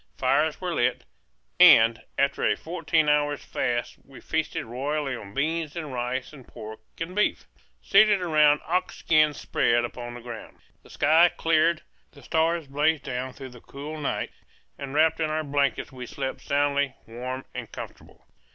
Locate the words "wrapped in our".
14.95-15.43